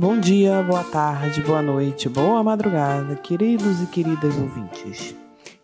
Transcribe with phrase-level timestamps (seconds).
[0.00, 5.14] Bom dia, boa tarde, boa noite, boa madrugada, queridos e queridas ouvintes.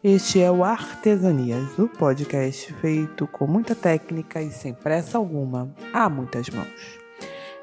[0.05, 6.11] Este é o Artesanias, o podcast feito com muita técnica e sem pressa alguma, a
[6.11, 6.99] muitas mãos.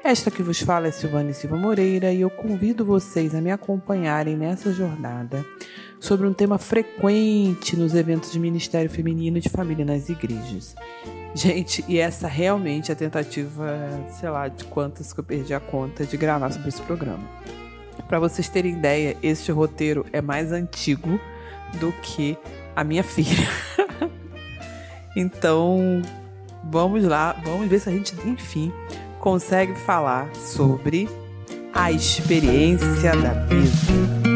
[0.02, 4.36] Esta que vos fala é Silvane Silva Moreira e eu convido vocês a me acompanharem
[4.36, 5.46] nessa jornada
[6.04, 10.76] sobre um tema frequente nos eventos de Ministério Feminino e de Família nas igrejas.
[11.34, 13.74] Gente, e essa realmente é a tentativa,
[14.10, 17.24] sei lá, de quantas que eu perdi a conta de gravar sobre esse programa.
[18.06, 21.18] Para vocês terem ideia, este roteiro é mais antigo
[21.80, 22.36] do que
[22.76, 23.48] a minha filha.
[25.16, 26.02] então,
[26.70, 28.70] vamos lá, vamos ver se a gente, enfim,
[29.18, 31.08] consegue falar sobre
[31.72, 34.33] a experiência da mesa.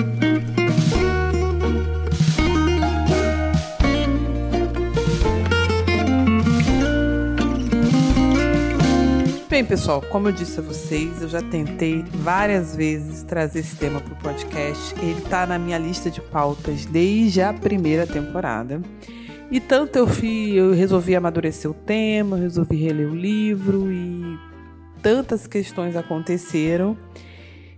[9.58, 14.00] Bem, pessoal, como eu disse a vocês, eu já tentei várias vezes trazer esse tema
[14.00, 14.94] para o podcast.
[15.00, 18.80] Ele está na minha lista de pautas desde a primeira temporada.
[19.50, 24.38] E tanto eu fui, eu resolvi amadurecer o tema, resolvi reler o livro e
[25.02, 26.96] tantas questões aconteceram.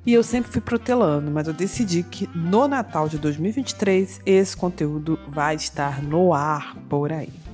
[0.04, 5.18] E eu sempre fui protelando, mas eu decidi que no Natal de 2023 esse conteúdo
[5.30, 7.49] vai estar no ar por aí.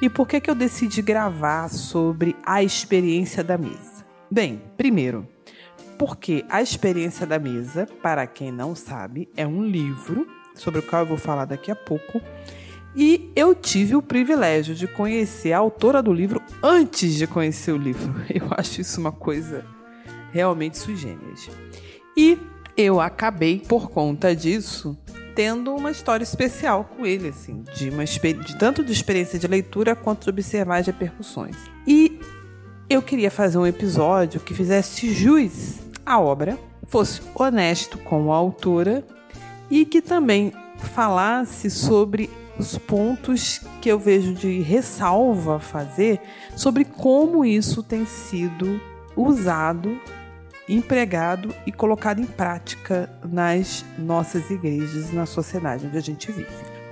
[0.00, 4.06] E por que, que eu decidi gravar sobre a experiência da mesa?
[4.30, 5.26] Bem, primeiro,
[5.98, 11.02] porque a experiência da mesa, para quem não sabe, é um livro sobre o qual
[11.02, 12.20] eu vou falar daqui a pouco.
[12.94, 17.76] E eu tive o privilégio de conhecer a autora do livro antes de conhecer o
[17.76, 18.14] livro.
[18.32, 19.64] Eu acho isso uma coisa
[20.32, 21.50] realmente sui generis.
[22.16, 22.38] E
[22.76, 24.96] eu acabei, por conta disso,
[25.38, 29.94] tendo uma história especial com ele, assim, de uma de tanto de experiência de leitura
[29.94, 31.54] quanto de observar as repercussões.
[31.86, 32.18] E
[32.90, 39.06] eu queria fazer um episódio que fizesse jus à obra, fosse honesto com a autora
[39.70, 40.52] e que também
[40.92, 42.28] falasse sobre
[42.58, 46.20] os pontos que eu vejo de ressalva fazer
[46.56, 48.80] sobre como isso tem sido
[49.14, 50.00] usado
[50.68, 56.50] empregado e colocado em prática nas nossas igrejas, na sociedade onde a gente vive.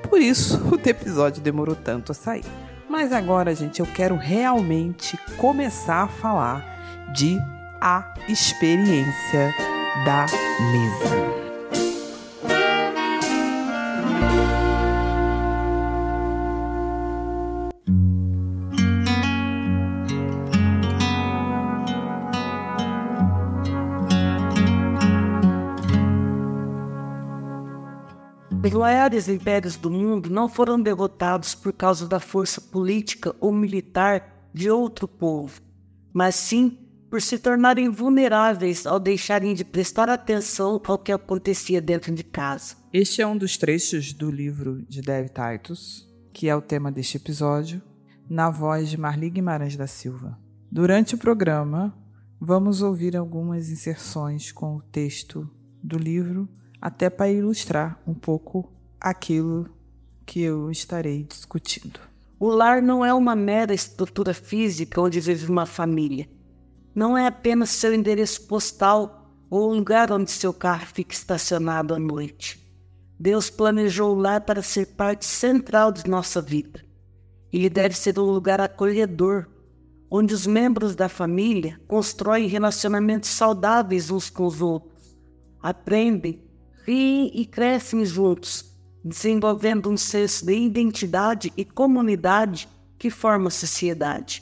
[0.09, 2.45] Por isso, o episódio demorou tanto a sair.
[2.89, 7.39] Mas agora, gente, eu quero realmente começar a falar de
[7.81, 9.55] a experiência
[10.05, 10.27] da
[10.73, 11.26] mesa.
[28.81, 34.71] Maiores impérios do mundo não foram derrotados por causa da força política ou militar de
[34.71, 35.61] outro povo,
[36.13, 36.79] mas sim
[37.11, 42.77] por se tornarem vulneráveis ao deixarem de prestar atenção ao que acontecia dentro de casa.
[42.93, 47.17] Este é um dos trechos do livro de Dave Titus, que é o tema deste
[47.17, 47.81] episódio,
[48.29, 50.39] na voz de Marli Guimarães da Silva.
[50.71, 51.97] Durante o programa,
[52.41, 55.49] vamos ouvir algumas inserções com o texto
[55.83, 56.49] do livro
[56.87, 59.69] até para ilustrar um pouco aquilo
[60.25, 61.99] que eu estarei discutindo.
[62.39, 66.29] O lar não é uma mera estrutura física onde vive uma família.
[66.95, 71.99] Não é apenas seu endereço postal ou um lugar onde seu carro fica estacionado à
[71.99, 72.65] noite.
[73.19, 76.85] Deus planejou o lar para ser parte central de nossa vida.
[77.53, 79.49] Ele deve ser um lugar acolhedor,
[80.09, 85.19] onde os membros da família constroem relacionamentos saudáveis uns com os outros,
[85.61, 86.46] aprendem
[86.87, 88.65] riem e crescem juntos,
[89.05, 94.41] desenvolvendo um senso de identidade e comunidade que forma a sociedade.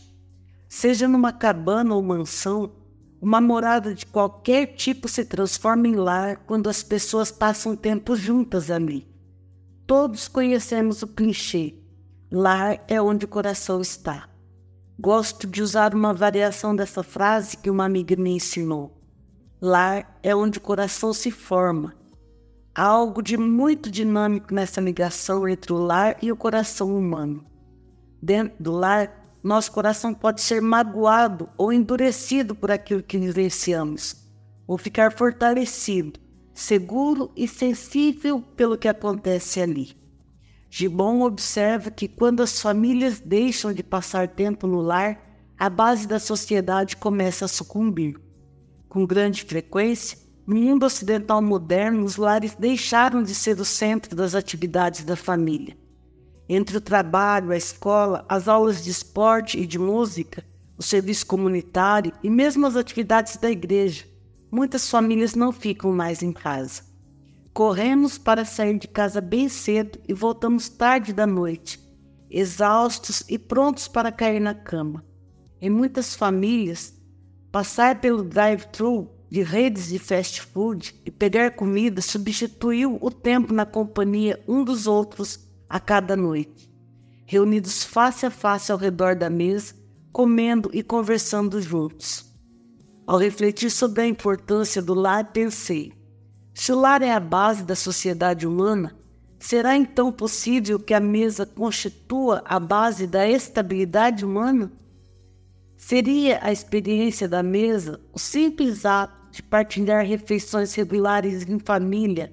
[0.68, 2.72] Seja numa cabana ou mansão,
[3.18, 8.70] uma morada de qualquer tipo se transforma em lar quando as pessoas passam tempo juntas
[8.70, 9.08] ali.
[9.86, 11.74] Todos conhecemos o clichê:
[12.30, 14.28] lar é onde o coração está.
[15.00, 19.00] Gosto de usar uma variação dessa frase que uma amiga me ensinou.
[19.62, 21.94] Lar é onde o coração se forma,
[22.74, 27.44] algo de muito dinâmico nessa ligação entre o lar e o coração humano.
[28.20, 34.16] Dentro do lar, nosso coração pode ser magoado ou endurecido por aquilo que vivenciamos,
[34.66, 36.18] ou ficar fortalecido,
[36.52, 39.94] seguro e sensível pelo que acontece ali.
[40.68, 45.20] Gibon observa que quando as famílias deixam de passar tempo no lar,
[45.56, 48.18] a base da sociedade começa a sucumbir.
[48.88, 54.34] Com grande frequência, no mundo ocidental moderno, os lares deixaram de ser o centro das
[54.34, 55.76] atividades da família.
[56.46, 60.44] Entre o trabalho, a escola, as aulas de esporte e de música,
[60.76, 64.04] o serviço comunitário e mesmo as atividades da igreja,
[64.50, 66.82] muitas famílias não ficam mais em casa.
[67.54, 71.80] Corremos para sair de casa bem cedo e voltamos tarde da noite,
[72.28, 75.04] exaustos e prontos para cair na cama.
[75.60, 76.92] Em muitas famílias,
[77.50, 83.66] passar pelo drive-thru de redes de fast food e pegar comida substituiu o tempo na
[83.66, 86.72] companhia um dos outros a cada noite,
[87.26, 89.74] reunidos face a face ao redor da mesa,
[90.12, 92.32] comendo e conversando juntos.
[93.04, 95.92] Ao refletir sobre a importância do lar, pensei:
[96.54, 98.96] se o lar é a base da sociedade humana,
[99.36, 104.70] será então possível que a mesa constitua a base da estabilidade humana?
[105.76, 112.32] Seria a experiência da mesa o simples ato de partilhar refeições regulares em família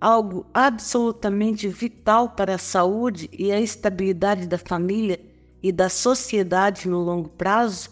[0.00, 5.20] algo absolutamente vital para a saúde e a estabilidade da família
[5.62, 7.90] e da sociedade no longo prazo?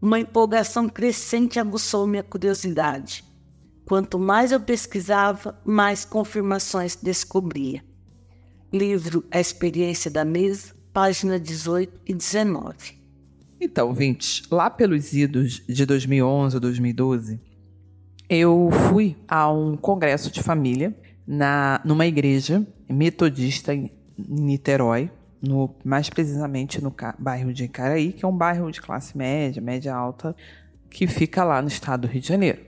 [0.00, 3.24] Uma empolgação crescente aguçou minha curiosidade.
[3.86, 7.82] Quanto mais eu pesquisava, mais confirmações descobria.
[8.72, 12.99] Livro A Experiência da Mesa, página 18 e 19.
[13.60, 17.38] Então, vintes, lá pelos idos de 2011 ou 2012,
[18.28, 20.96] eu fui a um congresso de família
[21.26, 25.10] na, numa igreja metodista em Niterói,
[25.42, 29.94] no, mais precisamente no bairro de Icaraí, que é um bairro de classe média, média
[29.94, 30.34] alta,
[30.90, 32.60] que fica lá no estado do Rio de Janeiro.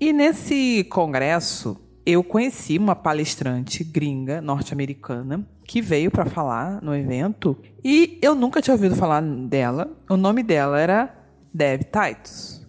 [0.00, 7.56] E nesse congresso, eu conheci uma palestrante gringa norte-americana que veio para falar no evento
[7.84, 9.90] e eu nunca tinha ouvido falar dela.
[10.08, 11.14] O nome dela era
[11.52, 12.66] Dev Titus.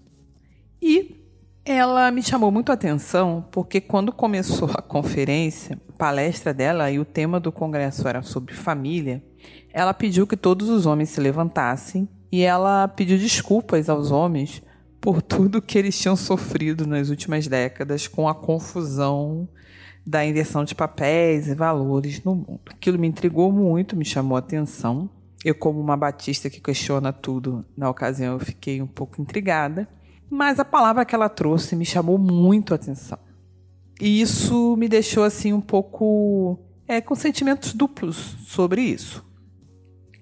[0.81, 1.15] E
[1.63, 6.99] ela me chamou muito a atenção porque quando começou a conferência, a palestra dela e
[6.99, 9.23] o tema do congresso era sobre família,
[9.73, 14.61] ela pediu que todos os homens se levantassem e ela pediu desculpas aos homens
[15.01, 19.49] por tudo que eles tinham sofrido nas últimas décadas com a confusão
[20.05, 22.61] da inversão de papéis e valores no mundo.
[22.67, 25.09] Aquilo me intrigou muito, me chamou a atenção.
[25.43, 29.89] Eu, como uma batista que questiona tudo, na ocasião eu fiquei um pouco intrigada.
[30.29, 33.17] Mas a palavra que ela trouxe me chamou muito a atenção.
[33.99, 39.25] E isso me deixou assim um pouco é, com sentimentos duplos sobre isso.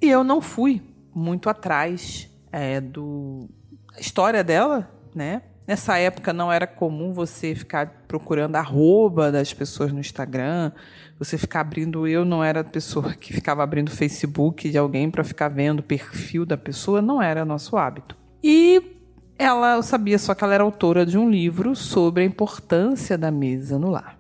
[0.02, 0.82] E eu não fui
[1.14, 3.50] muito atrás é, do
[4.00, 5.42] história dela, né?
[5.68, 10.72] Nessa época não era comum você ficar procurando arroba das pessoas no Instagram,
[11.20, 12.08] você ficar abrindo.
[12.08, 15.84] Eu não era a pessoa que ficava abrindo Facebook de alguém para ficar vendo o
[15.84, 18.18] perfil da pessoa, não era nosso hábito.
[18.44, 18.82] E
[19.38, 23.30] ela, eu sabia só que ela era autora de um livro sobre a importância da
[23.30, 24.18] mesa no lar.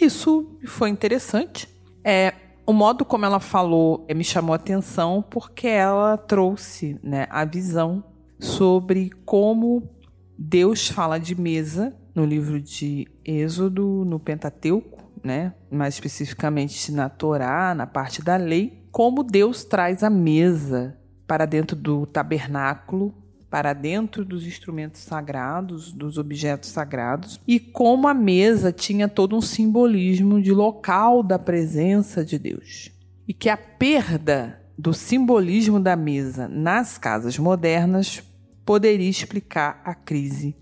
[0.00, 1.68] Isso foi interessante.
[2.04, 2.32] É,
[2.64, 7.44] o modo como ela falou é, me chamou a atenção porque ela trouxe né, a
[7.44, 8.04] visão
[8.38, 9.88] sobre como
[10.36, 15.54] Deus fala de mesa no livro de Êxodo, no Pentateuco, né?
[15.70, 20.96] mais especificamente na Torá, na parte da lei, como Deus traz a mesa
[21.26, 23.14] para dentro do tabernáculo
[23.50, 29.40] para dentro dos instrumentos sagrados, dos objetos sagrados, e como a mesa tinha todo um
[29.40, 32.90] simbolismo de local da presença de Deus.
[33.26, 38.22] E que a perda do simbolismo da mesa nas casas modernas
[38.68, 40.54] poderia explicar a crise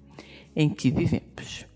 [0.55, 1.67] em que vivemos.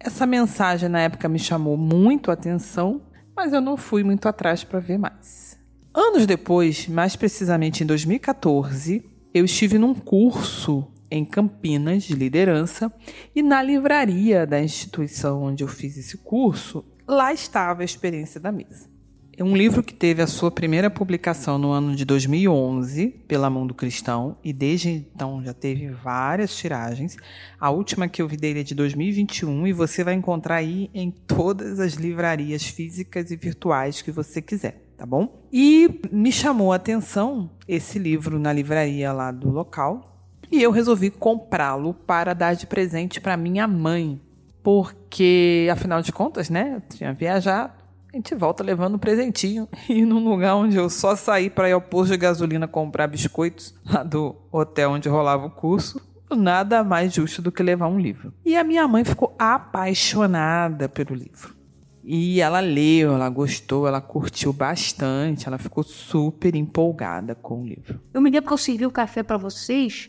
[0.00, 3.02] Essa mensagem na época me chamou muito a atenção,
[3.36, 5.60] mas eu não fui muito atrás para ver mais.
[5.92, 9.04] Anos depois, mais precisamente em 2014,
[9.34, 12.90] eu estive num curso em Campinas de liderança
[13.34, 18.50] e na livraria da instituição onde eu fiz esse curso, lá estava a experiência da
[18.50, 18.95] mesa.
[19.38, 23.74] É um livro que teve a sua primeira publicação no ano de 2011 pela Mundo
[23.74, 27.18] Cristão e desde então já teve várias tiragens.
[27.60, 31.10] A última que eu vi dele é de 2021 e você vai encontrar aí em
[31.10, 35.42] todas as livrarias físicas e virtuais que você quiser tá bom?
[35.52, 40.18] E me chamou a atenção esse livro na livraria lá do local
[40.50, 44.18] e eu resolvi comprá-lo para dar de presente para minha mãe,
[44.62, 47.74] porque afinal de contas, né, eu tinha viajado,
[48.16, 51.72] a gente volta levando um presentinho e num lugar onde eu só saí para ir
[51.72, 56.00] ao posto de gasolina comprar biscoitos lá do hotel onde rolava o curso,
[56.34, 58.32] nada mais justo do que levar um livro.
[58.44, 61.54] E a minha mãe ficou apaixonada pelo livro.
[62.02, 68.00] E ela leu, ela gostou, ela curtiu bastante, ela ficou super empolgada com o livro.
[68.14, 70.08] Eu me lembro que eu servi o café para vocês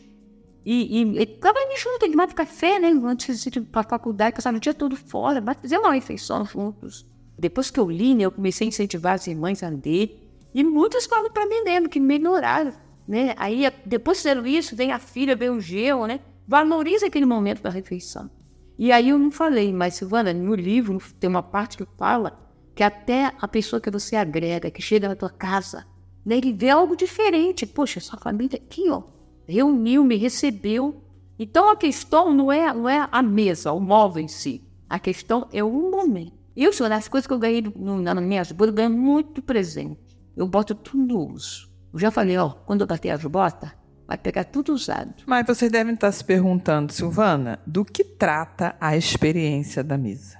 [0.64, 2.88] e, e, e tava me junto, ele tomava café, né?
[3.04, 6.44] Antes de ir para a faculdade, passava o dia todo fora, mas fizemos uma refeição
[6.44, 7.04] juntos.
[7.38, 10.24] Depois que eu li, né, eu comecei a incentivar as irmãs a ler.
[10.54, 12.72] E muitas para mim lendo, que melhoraram,
[13.06, 13.34] né?
[13.36, 16.20] Aí, depois fizeram isso, vem a filha, vem o gelo, né?
[16.48, 18.30] valorize aquele momento da refeição.
[18.78, 22.40] E aí eu não falei, mas Silvana, no livro tem uma parte que fala
[22.74, 25.86] que até a pessoa que você agrega, que chega na tua casa,
[26.24, 27.66] né, ele vê algo diferente.
[27.66, 29.02] Poxa, sua família aqui, ó,
[29.46, 31.02] reuniu, me recebeu.
[31.38, 34.64] Então a questão não é, não é a mesa, o móvel em si.
[34.88, 36.37] A questão é o momento.
[36.60, 40.18] Eu, senhor, as coisas que eu ganhei no, na minha bodas, eu ganho muito presente.
[40.36, 41.70] Eu boto tudo no uso.
[41.92, 43.70] Eu já falei, ó, quando eu bater as botas,
[44.08, 45.22] vai pegar tudo usado.
[45.24, 50.36] Mas vocês devem estar se perguntando, Silvana, do que trata a experiência da mesa?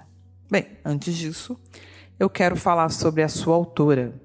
[0.50, 1.56] Bem, antes disso,
[2.18, 4.20] eu quero falar sobre a sua autora,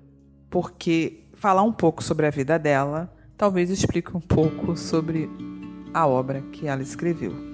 [0.50, 5.30] porque falar um pouco sobre a vida dela talvez explique um pouco sobre
[5.94, 7.53] a obra que ela escreveu.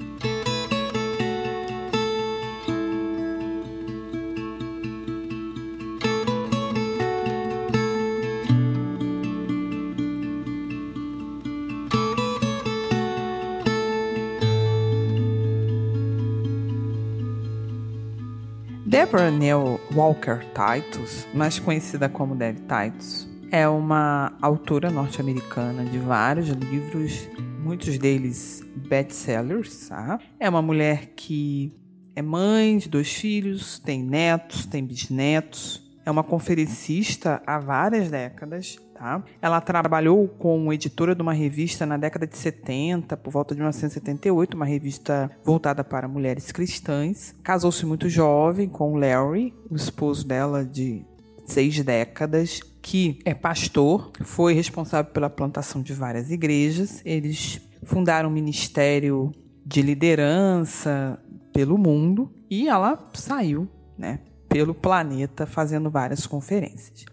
[19.00, 26.50] Deborah Neal Walker Titus, mais conhecida como Deb Titus, é uma autora norte-americana de vários
[26.50, 27.30] livros,
[27.64, 29.88] muitos deles best-sellers.
[29.88, 30.20] Tá?
[30.38, 31.74] É uma mulher que
[32.14, 38.78] é mãe de dois filhos, tem netos, tem bisnetos, é uma conferencista há várias décadas
[39.00, 39.24] Tá?
[39.42, 44.56] Ela trabalhou como editora de uma revista na década de 70, por volta de 1978,
[44.56, 47.34] uma revista voltada para mulheres cristãs.
[47.42, 51.06] Casou-se muito jovem com Larry, o esposo dela de
[51.46, 57.02] seis décadas, que é pastor, foi responsável pela plantação de várias igrejas.
[57.06, 59.32] Eles fundaram um ministério
[59.66, 61.18] de liderança
[61.54, 63.66] pelo mundo e ela saiu,
[63.98, 67.06] né, pelo planeta fazendo várias conferências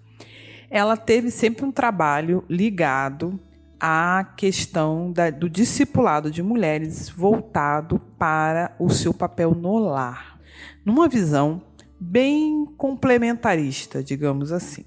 [0.77, 3.41] ela teve sempre um trabalho ligado
[3.81, 10.39] à questão da, do discipulado de mulheres voltado para o seu papel no lar,
[10.85, 11.63] numa visão
[11.99, 14.85] bem complementarista, digamos assim.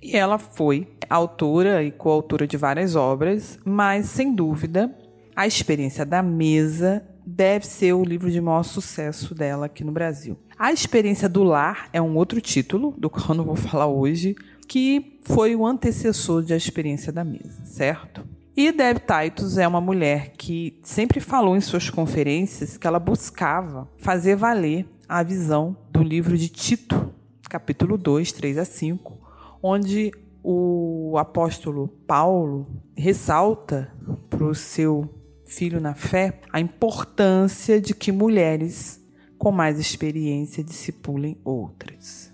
[0.00, 4.96] E ela foi autora e coautora de várias obras, mas sem dúvida
[5.34, 10.36] a experiência da mesa deve ser o livro de maior sucesso dela aqui no Brasil.
[10.62, 14.36] A experiência do lar é um outro título, do qual não vou falar hoje,
[14.68, 18.24] que foi o antecessor da experiência da mesa, certo?
[18.56, 23.88] E Deb Titus é uma mulher que sempre falou em suas conferências que ela buscava
[23.98, 27.12] fazer valer a visão do livro de Tito,
[27.50, 29.18] capítulo 2, 3 a 5,
[29.60, 30.12] onde
[30.44, 33.92] o apóstolo Paulo ressalta
[34.30, 35.12] para o seu
[35.44, 39.01] filho na fé a importância de que mulheres
[39.42, 42.32] com mais experiência discipulem outras.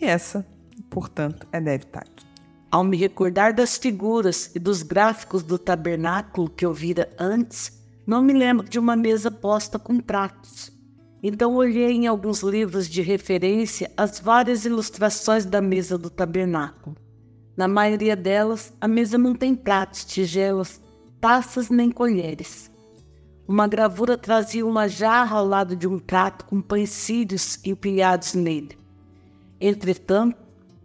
[0.00, 0.46] E essa
[0.88, 2.26] portanto, é Dev Titus.
[2.70, 8.22] Ao me recordar das figuras e dos gráficos do tabernáculo que eu vira antes, não
[8.22, 10.72] me lembro de uma mesa posta com pratos.
[11.22, 16.96] Então olhei em alguns livros de referência as várias ilustrações da mesa do tabernáculo.
[17.54, 20.80] Na maioria delas, a mesa não tem pratos, tigelas,
[21.20, 22.70] taças nem colheres.
[23.48, 27.08] Uma gravura trazia uma jarra ao lado de um prato com pães
[27.64, 28.78] empilhados nele.
[29.58, 30.36] Entretanto,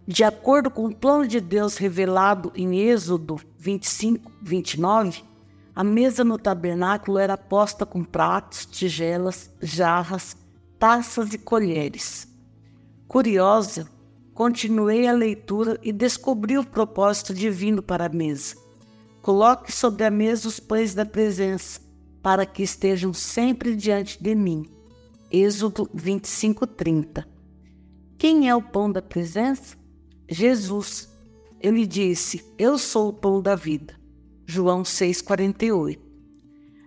[0.08, 5.26] de acordo com o plano de Deus revelado em Êxodo 25, 29,
[5.76, 10.38] a mesa no tabernáculo era posta com pratos, tigelas, jarras,
[10.80, 12.30] taças e colheres.
[13.10, 13.90] Curiosa,
[14.34, 18.56] continuei a leitura e descobri o propósito divino para a mesa.
[19.22, 21.83] Coloque sobre a mesa os pães da presença,
[22.24, 24.66] para que estejam sempre diante de mim.
[25.30, 27.28] Êxodo 25, 30.
[28.18, 29.76] Quem é o pão da presença?
[30.30, 31.10] Jesus.
[31.60, 33.94] Ele disse: Eu sou o pão da vida.
[34.46, 36.00] João 6,48.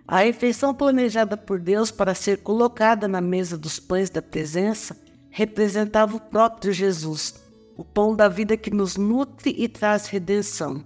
[0.07, 4.97] A refeição planejada por Deus para ser colocada na mesa dos pães da presença
[5.29, 7.35] representava o próprio Jesus,
[7.75, 10.83] o pão da vida que nos nutre e traz redenção.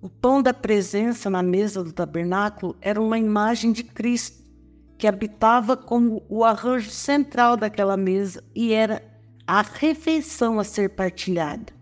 [0.00, 4.44] O pão da presença na mesa do tabernáculo era uma imagem de Cristo,
[4.98, 9.02] que habitava como o arranjo central daquela mesa e era
[9.46, 11.72] a refeição a ser partilhada.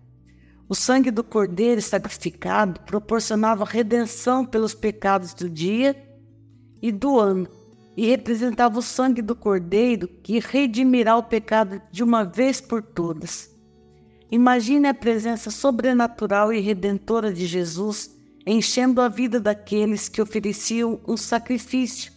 [0.68, 5.97] O sangue do cordeiro sacrificado proporcionava redenção pelos pecados do dia
[6.80, 7.49] e do ano,
[7.97, 13.54] e representava o sangue do cordeiro que redimirá o pecado de uma vez por todas.
[14.35, 18.11] Imagine a presença sobrenatural e redentora de Jesus
[18.45, 22.11] enchendo a vida daqueles que ofereciam um sacrifício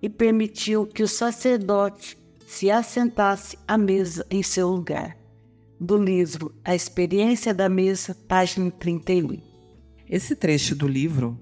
[0.00, 2.16] e permitiu que o sacerdote
[2.46, 5.16] se assentasse à mesa em seu lugar.
[5.80, 9.40] Do livro A Experiência da Mesa, página 31.
[10.08, 11.36] Esse trecho do livro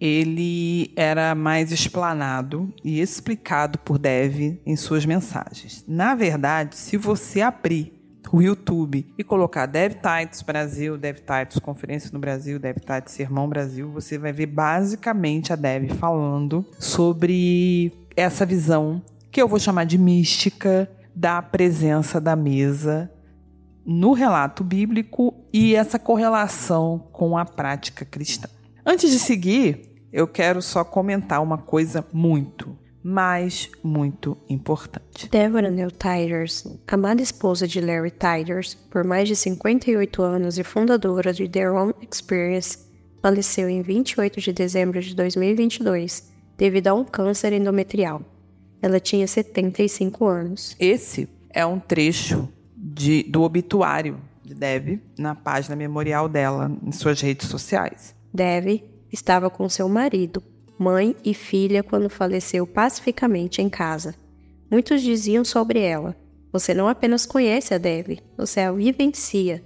[0.00, 5.84] ele era mais explanado e explicado por Dev em suas mensagens.
[5.86, 7.95] Na verdade, se você abrir
[8.32, 13.48] o YouTube e colocar Dev Titus Brasil, Dev Titus Conferência no Brasil, Dev Titus Sermão
[13.48, 19.84] Brasil, você vai ver basicamente a Dev falando sobre essa visão que eu vou chamar
[19.84, 23.10] de mística da presença da mesa
[23.84, 28.48] no relato bíblico e essa correlação com a prática cristã.
[28.84, 32.76] Antes de seguir, eu quero só comentar uma coisa muito,
[33.08, 35.28] mas muito importante.
[35.30, 41.32] Deborah Neil Tiders, amada esposa de Larry Tiders por mais de 58 anos e fundadora
[41.32, 42.76] de Their Own Experience,
[43.22, 48.22] faleceu em 28 de dezembro de 2022 devido a um câncer endometrial.
[48.82, 50.74] Ela tinha 75 anos.
[50.76, 57.20] Esse é um trecho de, do obituário de Dev na página memorial dela em suas
[57.20, 58.16] redes sociais.
[58.34, 58.82] Dev
[59.12, 60.42] estava com seu marido,
[60.78, 64.14] mãe e filha quando faleceu pacificamente em casa.
[64.70, 66.16] Muitos diziam sobre ela:
[66.52, 69.64] Você não apenas conhece a Dev, você a vivencia.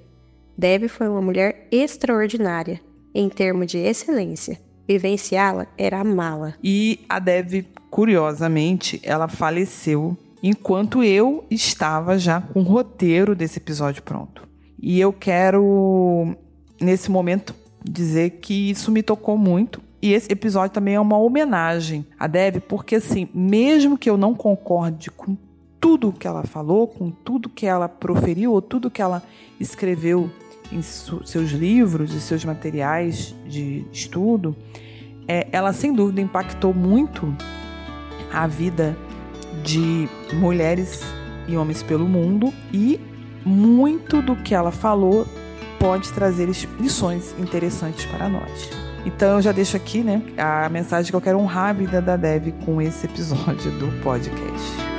[0.56, 2.80] Dev foi uma mulher extraordinária,
[3.14, 4.60] em termos de excelência.
[4.86, 6.54] Vivenciá-la era amá-la.
[6.62, 14.02] E a Dev, curiosamente, ela faleceu enquanto eu estava já com o roteiro desse episódio
[14.02, 14.48] pronto.
[14.82, 16.34] E eu quero,
[16.80, 19.80] nesse momento, dizer que isso me tocou muito.
[20.02, 24.34] E esse episódio também é uma homenagem a Deb, porque assim, mesmo que eu não
[24.34, 25.36] concorde com
[25.78, 29.22] tudo que ela falou, com tudo que ela proferiu, ou tudo que ela
[29.58, 30.30] escreveu
[30.72, 34.56] em seus livros e seus materiais de estudo,
[35.26, 37.34] é, ela sem dúvida impactou muito
[38.32, 38.96] a vida
[39.62, 41.02] de mulheres
[41.48, 43.00] e homens pelo mundo e
[43.44, 45.26] muito do que ela falou
[45.78, 48.89] pode trazer lições interessantes para nós.
[49.04, 52.16] Então eu já deixo aqui, né, a mensagem que eu quero honrar a vida da
[52.16, 54.89] Dev com esse episódio do podcast.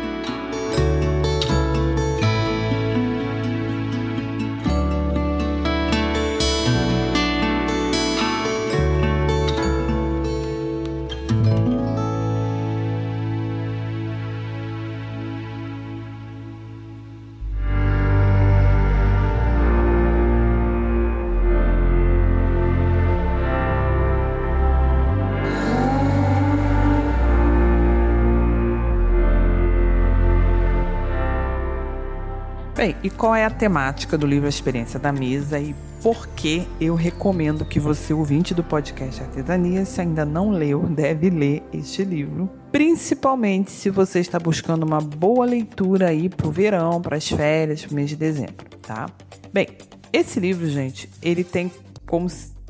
[33.04, 36.96] E qual é a temática do livro A Experiência da Mesa e por que eu
[36.96, 42.50] recomendo que você, ouvinte do podcast Artesania, se ainda não leu, deve ler este livro.
[42.72, 47.84] Principalmente se você está buscando uma boa leitura aí para o verão, para as férias,
[47.84, 49.08] para o mês de dezembro, tá?
[49.54, 49.68] Bem,
[50.12, 51.72] esse livro, gente, ele tem
[52.06, 52.28] como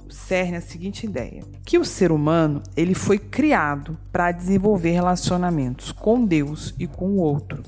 [0.09, 6.25] cerne a seguinte ideia: que o ser humano ele foi criado para desenvolver relacionamentos com
[6.25, 7.63] Deus e com o outro,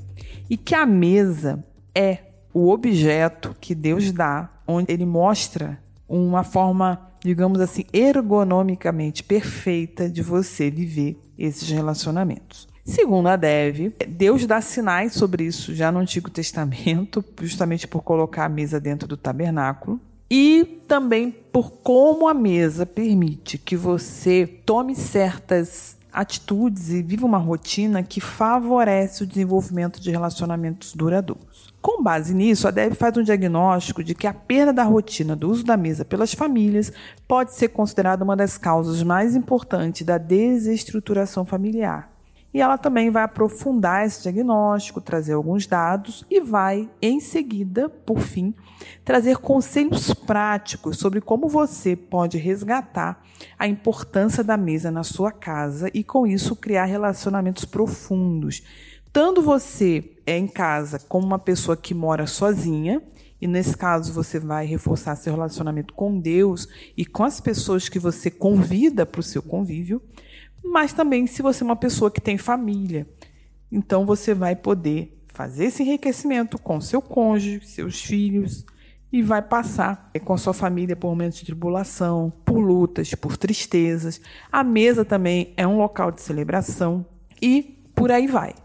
[0.50, 1.64] e que a mesa
[1.96, 10.10] é o objeto que Deus dá, onde ele mostra uma forma, digamos assim, ergonomicamente perfeita
[10.10, 12.68] de você viver esses relacionamentos.
[12.86, 18.46] Segundo a Dev, Deus dá sinais sobre isso já no Antigo Testamento, justamente por colocar
[18.46, 20.00] a mesa dentro do tabernáculo.
[20.30, 27.38] E também por como a mesa permite que você tome certas atitudes e viva uma
[27.38, 31.74] rotina que favorece o desenvolvimento de relacionamentos duradouros.
[31.82, 35.50] Com base nisso, a DEV faz um diagnóstico de que a perda da rotina do
[35.50, 36.94] uso da mesa pelas famílias
[37.28, 42.13] pode ser considerada uma das causas mais importantes da desestruturação familiar.
[42.54, 48.20] E ela também vai aprofundar esse diagnóstico, trazer alguns dados e vai, em seguida, por
[48.20, 48.54] fim,
[49.04, 53.24] trazer conselhos práticos sobre como você pode resgatar
[53.58, 58.62] a importância da mesa na sua casa e, com isso, criar relacionamentos profundos.
[59.12, 63.02] Tanto você é em casa como uma pessoa que mora sozinha,
[63.42, 68.00] e nesse caso você vai reforçar seu relacionamento com Deus e com as pessoas que
[68.00, 70.02] você convida para o seu convívio
[70.74, 73.08] mas também se você é uma pessoa que tem família.
[73.72, 78.66] Então você vai poder fazer esse enriquecimento com seu cônjuge, seus filhos
[79.12, 84.20] e vai passar com sua família por momentos de tribulação, por lutas, por tristezas.
[84.52, 87.06] A mesa também é um local de celebração
[87.40, 88.56] e por aí vai.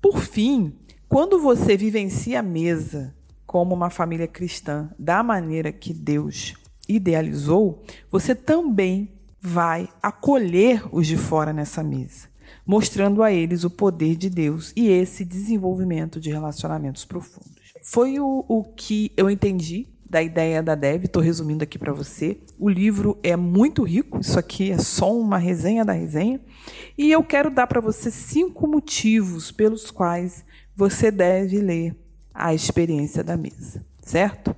[0.00, 0.74] Por fim,
[1.08, 3.14] quando você vivencia a mesa
[3.46, 6.54] como uma família cristã da maneira que Deus
[6.88, 12.28] idealizou, você também vai acolher os de fora nessa mesa,
[12.64, 17.60] mostrando a eles o poder de Deus e esse desenvolvimento de relacionamentos profundos.
[17.82, 21.04] Foi o, o que eu entendi da ideia da Dev.
[21.04, 22.38] Estou resumindo aqui para você.
[22.58, 24.20] O livro é muito rico.
[24.20, 26.40] Isso aqui é só uma resenha da resenha.
[26.96, 30.44] E eu quero dar para você cinco motivos pelos quais
[30.76, 31.96] você deve ler
[32.32, 34.54] a experiência da mesa, certo?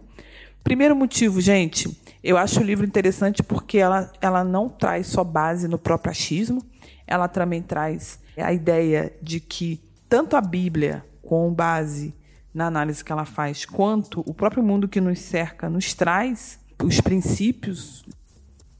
[0.65, 5.69] Primeiro motivo, gente, eu acho o livro interessante porque ela, ela não traz só base
[5.69, 6.65] no próprio achismo,
[7.07, 12.15] ela também traz a ideia de que tanto a Bíblia, com base
[12.53, 16.99] na análise que ela faz, quanto o próprio mundo que nos cerca nos traz os
[16.99, 18.03] princípios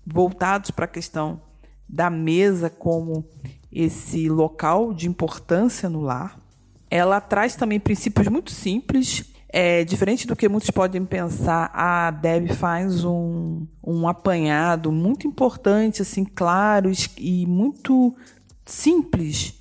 [0.07, 1.43] voltados para a questão
[1.89, 3.29] da mesa como
[3.71, 6.39] esse local de importância no lar.
[6.91, 9.34] Ela traz também princípios muito simples.
[9.57, 16.03] É, diferente do que muitos podem pensar, a Deb faz um, um apanhado muito importante,
[16.03, 18.13] assim, claro e muito
[18.67, 19.55] simples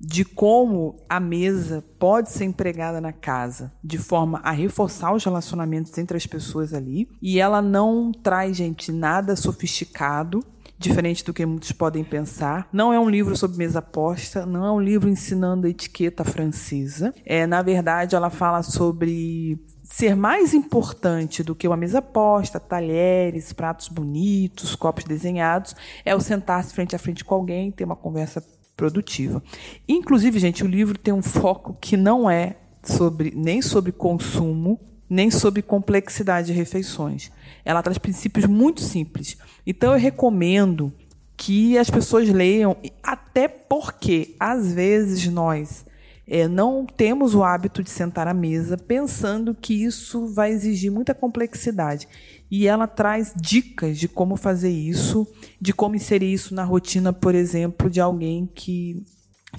[0.00, 5.96] de como a mesa pode ser empregada na casa de forma a reforçar os relacionamentos
[5.96, 7.08] entre as pessoas ali.
[7.22, 10.44] E ela não traz, gente, nada sofisticado,
[10.78, 12.68] diferente do que muitos podem pensar.
[12.72, 17.14] Não é um livro sobre mesa posta, não é um livro ensinando a etiqueta francesa.
[17.24, 23.52] É, na verdade, ela fala sobre ser mais importante do que uma mesa posta, talheres,
[23.52, 28.44] pratos bonitos, copos desenhados, é o sentar-se frente a frente com alguém, ter uma conversa
[28.76, 29.42] produtiva.
[29.88, 34.78] Inclusive, gente, o livro tem um foco que não é sobre nem sobre consumo,
[35.08, 37.30] nem sobre complexidade de refeições.
[37.64, 39.36] Ela traz princípios muito simples.
[39.66, 40.92] Então eu recomendo
[41.36, 45.84] que as pessoas leiam, até porque às vezes nós
[46.26, 51.14] é, não temos o hábito de sentar à mesa pensando que isso vai exigir muita
[51.14, 52.08] complexidade.
[52.50, 55.26] E ela traz dicas de como fazer isso,
[55.60, 59.04] de como inserir isso na rotina, por exemplo, de alguém que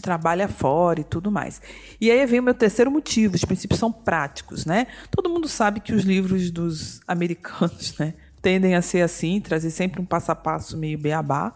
[0.02, 1.62] trabalha fora e tudo mais.
[2.00, 4.88] E aí vem o meu terceiro motivo, os princípios são práticos, né?
[5.10, 10.02] Todo mundo sabe que os livros dos americanos, né, tendem a ser assim, trazer sempre
[10.02, 11.54] um passo a passo meio beabá.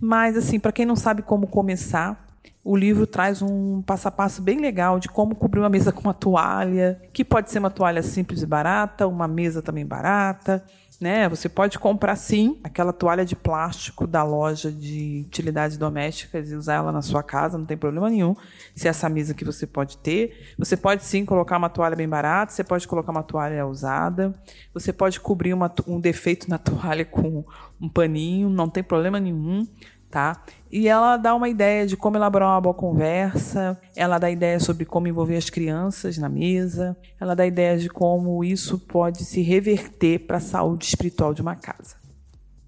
[0.00, 2.27] Mas assim, para quem não sabe como começar,
[2.68, 6.02] o livro traz um passo a passo bem legal de como cobrir uma mesa com
[6.02, 10.62] uma toalha, que pode ser uma toalha simples e barata, uma mesa também barata,
[11.00, 11.26] né?
[11.30, 16.74] Você pode comprar sim aquela toalha de plástico da loja de utilidades domésticas e usar
[16.74, 18.36] ela na sua casa, não tem problema nenhum.
[18.74, 22.08] Se é essa mesa que você pode ter, você pode sim colocar uma toalha bem
[22.08, 24.34] barata, você pode colocar uma toalha usada,
[24.74, 27.46] você pode cobrir uma, um defeito na toalha com
[27.80, 29.66] um paninho, não tem problema nenhum
[30.10, 30.42] tá?
[30.70, 34.84] E ela dá uma ideia de como elaborar uma boa conversa, ela dá ideia sobre
[34.84, 40.20] como envolver as crianças na mesa, ela dá ideia de como isso pode se reverter
[40.20, 41.96] para a saúde espiritual de uma casa.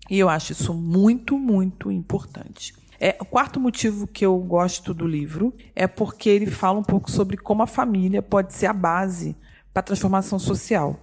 [0.08, 2.74] E eu acho isso muito, muito importante.
[2.98, 7.10] É, o quarto motivo que eu gosto do livro é porque ele fala um pouco
[7.10, 9.36] sobre como a família pode ser a base
[9.72, 10.98] para a transformação social.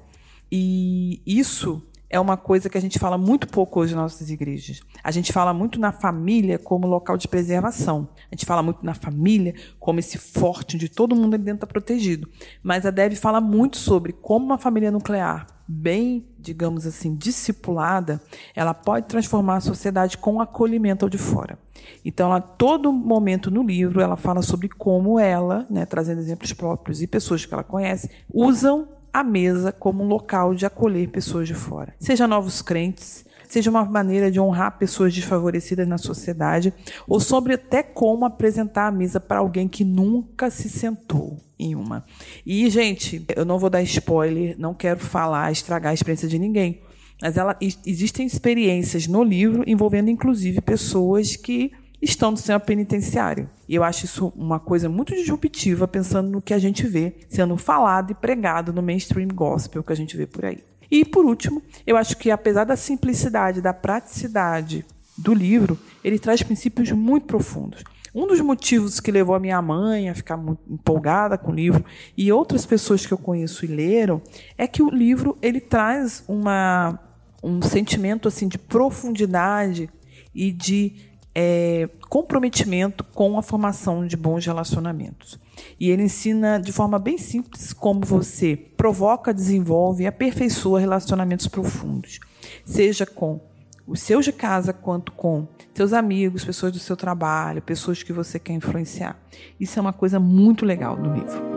[0.51, 4.81] E isso é uma coisa que a gente fala muito pouco hoje nas nossas igrejas.
[5.07, 8.09] A gente fala muito na família como local de preservação.
[8.29, 11.65] A gente fala muito na família como esse forte onde todo mundo ali dentro está
[11.65, 12.27] protegido.
[12.61, 18.21] Mas a Deb fala muito sobre como uma família nuclear, bem, digamos assim, discipulada,
[18.53, 21.57] ela pode transformar a sociedade com acolhimento ao de fora.
[22.03, 27.01] Então, a todo momento no livro, ela fala sobre como ela, né, trazendo exemplos próprios
[27.01, 31.53] e pessoas que ela conhece, usam a mesa como um local de acolher pessoas de
[31.53, 31.95] fora.
[31.97, 36.73] Seja novos crentes, seja uma maneira de honrar pessoas desfavorecidas na sociedade,
[37.07, 42.05] ou sobre até como apresentar a mesa para alguém que nunca se sentou em uma.
[42.45, 46.81] E, gente, eu não vou dar spoiler, não quero falar, estragar a experiência de ninguém.
[47.21, 53.49] Mas ela, existem experiências no livro envolvendo, inclusive, pessoas que estão no sistema penitenciário.
[53.67, 57.57] E eu acho isso uma coisa muito disruptiva, pensando no que a gente vê sendo
[57.57, 60.63] falado e pregado no mainstream gospel que a gente vê por aí.
[60.89, 64.85] E, por último, eu acho que, apesar da simplicidade, da praticidade
[65.17, 67.83] do livro, ele traz princípios muito profundos.
[68.13, 71.85] Um dos motivos que levou a minha mãe a ficar muito empolgada com o livro
[72.17, 74.21] e outras pessoas que eu conheço e leram
[74.57, 76.99] é que o livro ele traz uma,
[77.43, 79.89] um sentimento assim de profundidade
[80.33, 80.95] e de
[81.35, 85.39] é, comprometimento com a formação de bons relacionamentos.
[85.79, 92.19] E ele ensina de forma bem simples como você provoca, desenvolve e aperfeiçoa relacionamentos profundos,
[92.65, 93.39] seja com
[93.85, 98.37] os seus de casa quanto com seus amigos, pessoas do seu trabalho, pessoas que você
[98.37, 99.17] quer influenciar.
[99.59, 101.56] Isso é uma coisa muito legal no livro.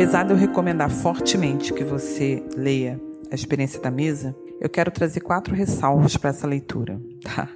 [0.00, 2.98] Apesar de eu recomendar fortemente que você leia
[3.30, 7.46] A Experiência da Mesa, eu quero trazer quatro ressalvas para essa leitura, tá?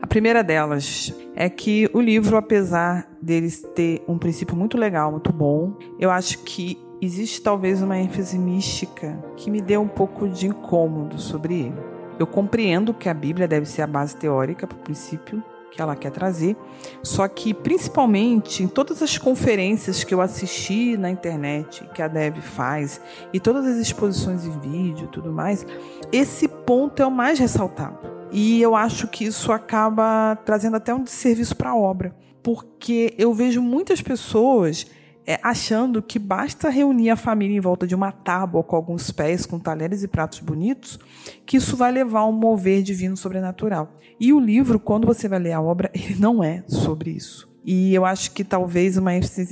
[0.00, 5.30] A primeira delas é que o livro, apesar deles ter um princípio muito legal, muito
[5.30, 10.46] bom, eu acho que existe talvez uma ênfase mística que me deu um pouco de
[10.46, 11.78] incômodo sobre ele.
[12.18, 15.94] Eu compreendo que a Bíblia deve ser a base teórica para o princípio que ela
[15.94, 16.56] quer trazer,
[17.02, 22.38] só que principalmente em todas as conferências que eu assisti na internet, que a Dev
[22.38, 23.00] faz,
[23.32, 25.66] e todas as exposições em vídeo e tudo mais,
[26.12, 27.98] esse ponto é o mais ressaltado.
[28.32, 33.32] E eu acho que isso acaba trazendo até um desserviço para a obra, porque eu
[33.34, 34.86] vejo muitas pessoas
[35.26, 39.44] é, achando que basta reunir a família em volta de uma tábua com alguns pés,
[39.44, 40.98] com talheres e pratos bonitos,
[41.44, 43.96] que isso vai levar a um mover divino sobrenatural.
[44.20, 47.48] E o livro, quando você vai ler a obra, ele não é sobre isso.
[47.68, 49.10] E eu acho que talvez uma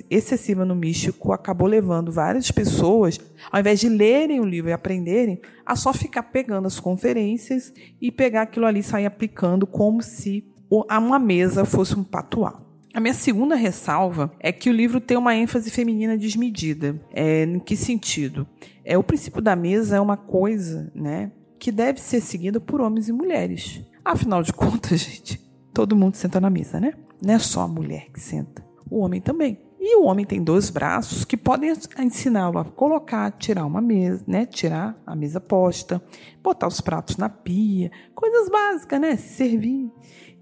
[0.08, 3.18] excessiva no místico acabou levando várias pessoas,
[3.50, 8.12] ao invés de lerem o livro e aprenderem, a só ficar pegando as conferências e
[8.12, 12.63] pegar aquilo ali e sair aplicando como se uma mesa fosse um patual.
[12.94, 16.94] A minha segunda ressalva é que o livro tem uma ênfase feminina desmedida.
[17.12, 18.46] É, em que sentido?
[18.84, 23.08] É, o princípio da mesa é uma coisa né, que deve ser seguida por homens
[23.08, 23.82] e mulheres.
[24.04, 26.94] Afinal de contas, gente, todo mundo senta na mesa, né?
[27.20, 29.58] Não é só a mulher que senta, o homem também.
[29.80, 34.46] E o homem tem dois braços que podem ensiná-lo a colocar, tirar uma mesa, né?
[34.46, 36.00] Tirar a mesa posta,
[36.40, 39.16] botar os pratos na pia, coisas básicas, né?
[39.16, 39.90] Se servir.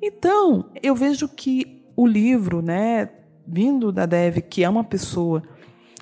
[0.02, 3.08] Então, eu vejo que o livro, né,
[3.46, 5.42] vindo da Dev, que é uma pessoa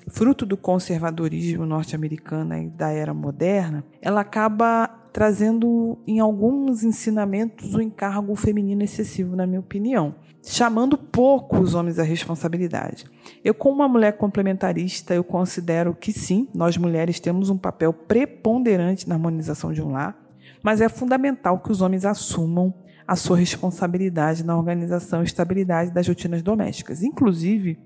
[0.07, 7.81] fruto do conservadorismo norte-americano e da era moderna, ela acaba trazendo em alguns ensinamentos o
[7.81, 13.05] encargo feminino excessivo, na minha opinião, chamando pouco os homens à responsabilidade.
[13.43, 19.07] Eu, como uma mulher complementarista, eu considero que sim, nós mulheres temos um papel preponderante
[19.07, 20.17] na harmonização de um lar,
[20.63, 22.73] mas é fundamental que os homens assumam
[23.07, 27.03] a sua responsabilidade na organização e estabilidade das rotinas domésticas.
[27.03, 27.77] Inclusive,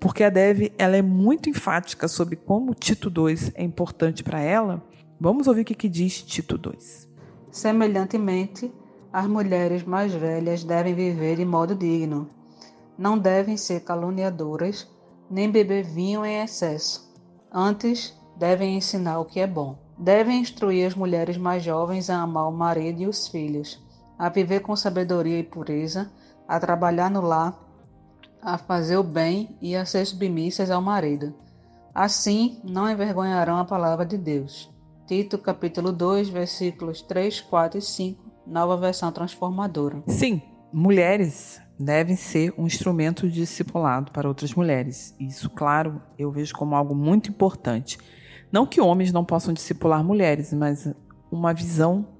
[0.00, 4.82] porque a Dev ela é muito enfática sobre como Tito II é importante para ela,
[5.20, 6.78] vamos ouvir o que, que diz Tito II.
[7.50, 8.72] Semelhantemente,
[9.12, 12.28] as mulheres mais velhas devem viver de modo digno.
[12.96, 14.88] Não devem ser caluniadoras,
[15.30, 17.12] nem beber vinho em excesso.
[17.52, 19.78] Antes, devem ensinar o que é bom.
[19.98, 23.82] Devem instruir as mulheres mais jovens a amar o marido e os filhos
[24.18, 26.10] a viver com sabedoria e pureza,
[26.46, 27.56] a trabalhar no lar,
[28.42, 31.34] a fazer o bem e a ser submissas ao marido.
[31.94, 34.70] Assim não envergonharão a palavra de Deus.
[35.06, 40.02] Tito capítulo 2, versículos 3, 4 e 5, nova versão transformadora.
[40.06, 45.14] Sim, mulheres devem ser um instrumento de discipulado para outras mulheres.
[45.18, 47.98] Isso, claro, eu vejo como algo muito importante.
[48.50, 50.92] Não que homens não possam discipular mulheres, mas
[51.30, 52.17] uma visão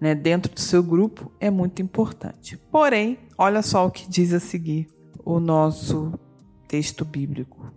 [0.00, 2.56] né, dentro do seu grupo é muito importante.
[2.70, 4.88] Porém, olha só o que diz a seguir
[5.24, 6.12] o nosso
[6.66, 7.72] texto bíblico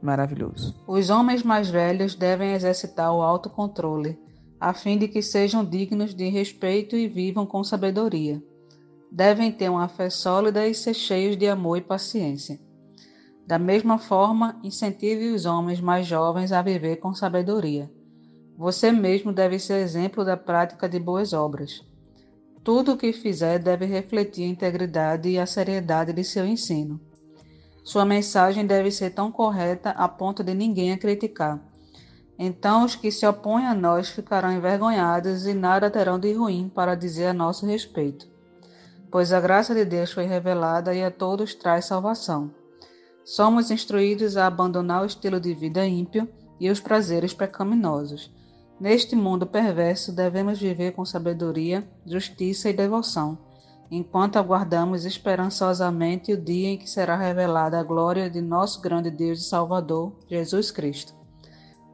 [0.00, 0.74] maravilhoso.
[0.86, 4.18] Os homens mais velhos devem exercitar o autocontrole,
[4.60, 8.42] a fim de que sejam dignos de respeito e vivam com sabedoria.
[9.10, 12.60] Devem ter uma fé sólida e ser cheios de amor e paciência.
[13.46, 17.90] Da mesma forma, incentive os homens mais jovens a viver com sabedoria
[18.56, 21.84] você mesmo deve ser exemplo da prática de boas obras.
[22.62, 27.00] Tudo o que fizer deve refletir a integridade e a seriedade de seu ensino.
[27.82, 31.60] Sua mensagem deve ser tão correta a ponto de ninguém a criticar.
[32.38, 36.94] Então os que se opõem a nós ficarão envergonhados e nada terão de ruim para
[36.94, 38.26] dizer a nosso respeito.
[39.10, 42.50] Pois a graça de Deus foi revelada e a todos traz salvação.
[43.24, 48.32] Somos instruídos a abandonar o estilo de vida ímpio e os prazeres pecaminosos
[48.80, 53.38] Neste mundo perverso, devemos viver com sabedoria, justiça e devoção,
[53.90, 59.40] enquanto aguardamos esperançosamente o dia em que será revelada a glória de nosso grande Deus
[59.40, 61.14] e Salvador, Jesus Cristo.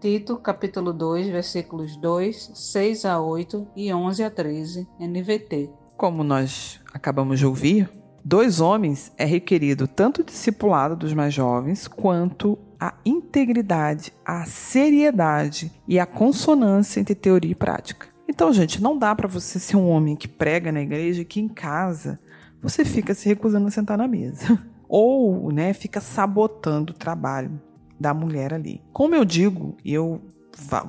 [0.01, 5.71] Tito, capítulo 2, versículos 2, 6 a 8 e 11 a 13, NVT.
[5.95, 7.91] Como nós acabamos de ouvir,
[8.25, 15.71] dois homens é requerido tanto o discipulado dos mais jovens quanto a integridade, a seriedade
[15.87, 18.09] e a consonância entre teoria e prática.
[18.27, 21.49] Então, gente, não dá para você ser um homem que prega na igreja que em
[21.49, 22.19] casa
[22.63, 24.59] você fica se recusando a sentar na mesa.
[24.89, 27.61] Ou, né, fica sabotando o trabalho
[27.99, 28.83] da mulher ali.
[28.93, 30.23] Como eu digo, eu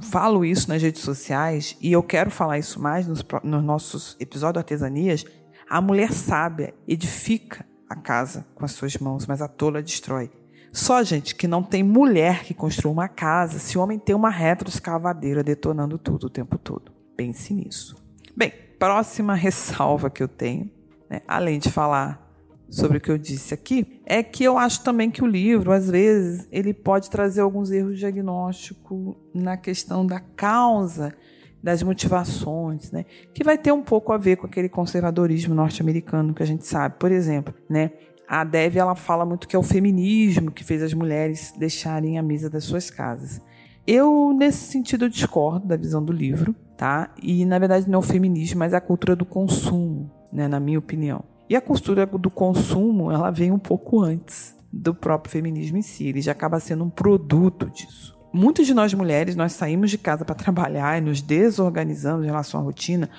[0.01, 4.57] falo isso nas redes sociais e eu quero falar isso mais nos, nos nossos episódios
[4.57, 5.25] artesanias,
[5.69, 10.31] a mulher sábia edifica a casa com as suas mãos, mas a tola destrói.
[10.71, 14.29] Só, gente, que não tem mulher que construa uma casa se o homem tem uma
[14.29, 16.91] retroescavadeira detonando tudo o tempo todo.
[17.15, 17.95] Pense nisso.
[18.35, 20.71] Bem, próxima ressalva que eu tenho,
[21.09, 22.21] né, além de falar
[22.69, 25.89] sobre o que eu disse aqui, é que eu acho também que o livro, às
[25.89, 31.13] vezes, ele pode trazer alguns erros diagnósticos na questão da causa
[31.61, 33.05] das motivações, né?
[33.33, 36.95] Que vai ter um pouco a ver com aquele conservadorismo norte-americano que a gente sabe.
[36.97, 37.91] Por exemplo, né?
[38.33, 42.23] A Dev ela fala muito que é o feminismo que fez as mulheres deixarem a
[42.23, 43.41] mesa das suas casas.
[43.85, 47.13] Eu, nesse sentido, eu discordo da visão do livro, tá?
[47.21, 50.47] E, na verdade, não é o feminismo, mas é a cultura do consumo, né?
[50.47, 51.25] Na minha opinião.
[51.49, 56.07] E a cultura do consumo, ela vem um pouco antes do próprio feminismo em si.
[56.07, 58.17] Ele já acaba sendo um produto disso.
[58.31, 62.61] Muitas de nós mulheres, nós saímos de casa para trabalhar e nos desorganizamos em relação
[62.61, 63.09] à rotina,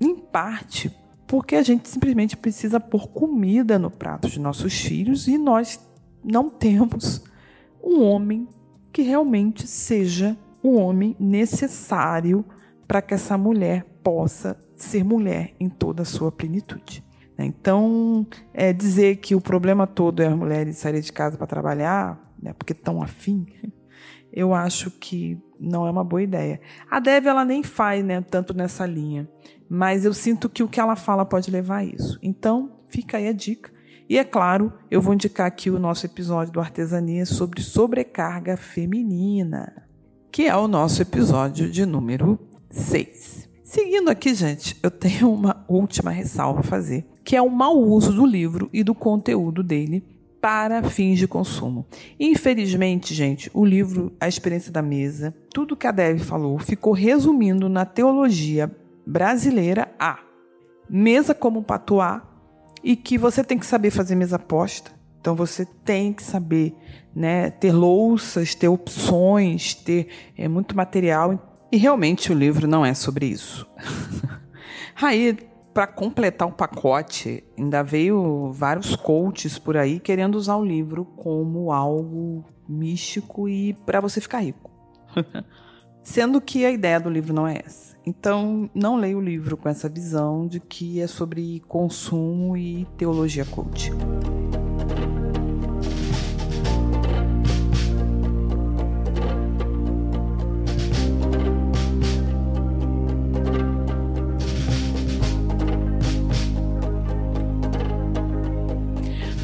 [0.00, 0.92] em parte
[1.28, 5.78] porque a gente simplesmente precisa pôr comida no prato de nossos filhos e nós
[6.24, 7.22] não temos
[7.84, 8.48] um homem
[8.90, 12.44] que realmente seja o homem necessário
[12.88, 17.04] para que essa mulher possa ser mulher em toda a sua plenitude.
[17.38, 22.18] Então, é dizer que o problema todo é as mulheres saírem de casa para trabalhar,
[22.42, 23.46] né, porque estão afim,
[24.32, 26.60] eu acho que não é uma boa ideia.
[26.90, 29.28] A Dev ela nem faz né, tanto nessa linha,
[29.68, 32.18] mas eu sinto que o que ela fala pode levar a isso.
[32.22, 33.70] Então, fica aí a dica.
[34.08, 39.86] E é claro, eu vou indicar aqui o nosso episódio do Artesania sobre sobrecarga feminina,
[40.32, 42.38] que é o nosso episódio de número
[42.70, 43.48] 6.
[43.62, 48.14] Seguindo aqui, gente, eu tenho uma última ressalva a fazer, que é o mau uso
[48.14, 50.02] do livro e do conteúdo dele
[50.40, 51.84] para fins de consumo.
[52.18, 57.68] Infelizmente, gente, o livro A Experiência da Mesa, tudo que a Dev falou, ficou resumindo
[57.68, 58.74] na teologia
[59.08, 60.18] brasileira a
[60.88, 62.22] mesa como patuá
[62.84, 64.90] e que você tem que saber fazer mesa posta.
[65.18, 66.74] Então você tem que saber,
[67.14, 71.66] né, ter louças, ter opções, ter é, muito material.
[71.72, 73.66] E realmente o livro não é sobre isso.
[75.00, 75.38] Aí
[75.72, 81.70] para completar o pacote, ainda veio vários coaches por aí querendo usar o livro como
[81.70, 84.68] algo místico e para você ficar rico.
[86.10, 87.94] Sendo que a ideia do livro não é essa.
[88.04, 93.44] Então, não leia o livro com essa visão de que é sobre consumo e teologia
[93.44, 93.92] coach.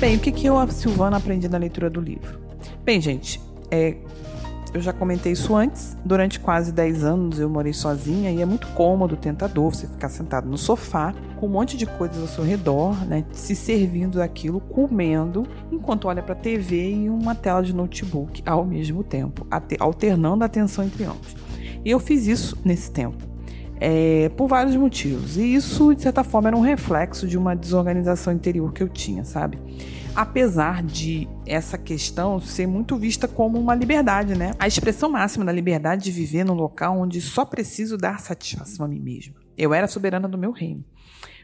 [0.01, 2.41] Bem, o que, que eu, a Silvana, aprendi na leitura do livro?
[2.83, 3.39] Bem, gente,
[3.71, 3.99] é,
[4.75, 5.97] eu já comentei isso antes.
[6.05, 10.49] Durante quase 10 anos eu morei sozinha e é muito cômodo, tentador, você ficar sentado
[10.49, 15.47] no sofá com um monte de coisas ao seu redor, né, se servindo daquilo, comendo,
[15.71, 19.47] enquanto olha para TV e uma tela de notebook ao mesmo tempo,
[19.79, 21.37] alternando a atenção entre ambos.
[21.85, 23.34] E eu fiz isso nesse tempo.
[23.87, 25.37] É, por vários motivos.
[25.37, 29.25] E isso, de certa forma, era um reflexo de uma desorganização interior que eu tinha,
[29.25, 29.59] sabe?
[30.15, 34.53] apesar de essa questão ser muito vista como uma liberdade, né?
[34.59, 38.89] A expressão máxima da liberdade de viver num local onde só preciso dar satisfação a
[38.89, 39.35] mim mesmo.
[39.59, 40.85] Eu era soberana do meu reino.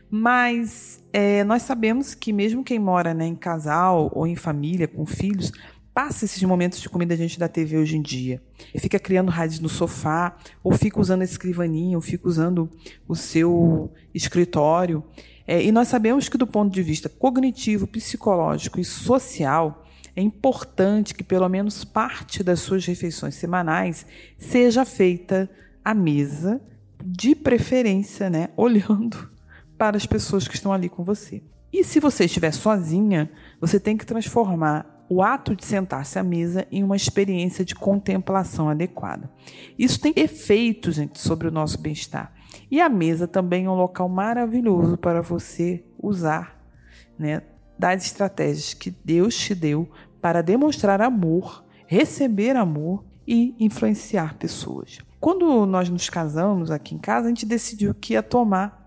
[0.09, 5.07] Mas é, nós sabemos que mesmo quem mora né, em casal ou em família, com
[5.07, 5.53] filhos,
[5.93, 8.43] passa esses momentos de comida diante da TV hoje em dia.
[8.75, 12.71] E fica criando rádios no sofá, ou fica usando a escrivaninha, ou fica usando
[13.09, 15.03] o seu escritório.
[15.47, 21.15] É, e nós sabemos que, do ponto de vista cognitivo, psicológico e social, é importante
[21.15, 24.07] que pelo menos parte das suas refeições semanais
[24.39, 25.51] seja feita
[25.85, 26.61] à mesa,
[27.03, 29.31] de preferência, né, olhando
[29.79, 31.43] para as pessoas que estão ali com você.
[31.73, 36.69] E se você estiver sozinha, você tem que transformar o ato de sentar-se à mesa
[36.71, 39.29] em uma experiência de contemplação adequada.
[39.77, 42.33] Isso tem efeitos, sobre o nosso bem-estar.
[42.71, 46.65] E a mesa também é um local maravilhoso para você usar
[47.19, 47.43] né,
[47.77, 49.91] das estratégias que Deus te deu
[50.21, 54.99] para demonstrar amor, receber amor e influenciar pessoas.
[55.19, 58.80] Quando nós nos casamos aqui em casa, a gente decidiu que ia tomar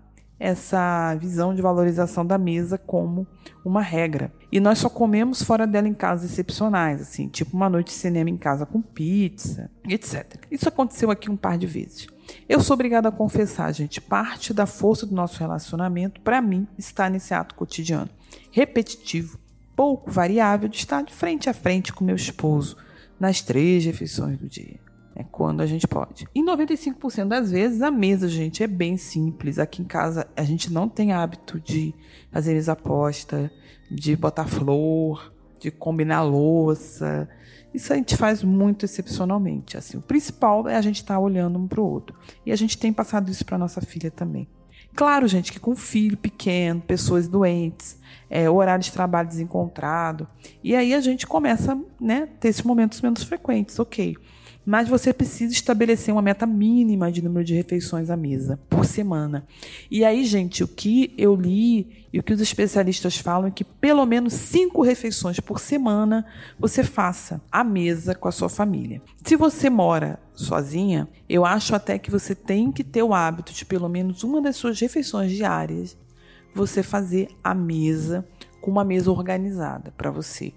[0.44, 3.26] essa visão de valorização da mesa como
[3.64, 4.30] uma regra.
[4.52, 8.28] E nós só comemos fora dela em casos excepcionais, assim, tipo uma noite de cinema
[8.28, 10.36] em casa com pizza, etc.
[10.50, 12.08] Isso aconteceu aqui um par de vezes.
[12.46, 17.08] Eu sou obrigada a confessar, gente, parte da força do nosso relacionamento, para mim, está
[17.08, 18.10] nesse ato cotidiano,
[18.50, 19.38] repetitivo,
[19.74, 22.76] pouco variável, de estar de frente a frente com meu esposo
[23.18, 24.83] nas três refeições do dia.
[25.16, 26.26] É quando a gente pode.
[26.34, 29.60] Em 95% das vezes, a mesa, gente, é bem simples.
[29.60, 31.94] Aqui em casa, a gente não tem hábito de
[32.32, 33.50] fazer mesa aposta,
[33.88, 37.28] de botar flor, de combinar louça.
[37.72, 39.76] Isso a gente faz muito excepcionalmente.
[39.76, 42.16] Assim, o principal é a gente estar tá olhando um para o outro.
[42.44, 44.48] E a gente tem passado isso para nossa filha também.
[44.96, 47.98] Claro, gente, que com filho pequeno, pessoas doentes,
[48.28, 50.28] é, horário de trabalho desencontrado,
[50.62, 54.16] e aí a gente começa né, ter esses momentos menos frequentes, ok
[54.64, 59.46] mas você precisa estabelecer uma meta mínima de número de refeições à mesa por semana.
[59.90, 63.64] E aí, gente, o que eu li e o que os especialistas falam é que
[63.64, 66.24] pelo menos cinco refeições por semana
[66.58, 69.02] você faça à mesa com a sua família.
[69.22, 73.64] Se você mora sozinha, eu acho até que você tem que ter o hábito de
[73.64, 75.96] pelo menos uma das suas refeições diárias
[76.54, 78.26] você fazer à mesa
[78.60, 80.54] com uma mesa organizada para você.